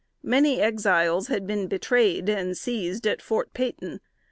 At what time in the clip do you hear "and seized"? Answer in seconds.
2.27-3.05